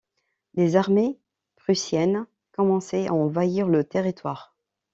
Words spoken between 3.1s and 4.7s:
envahir le territoire.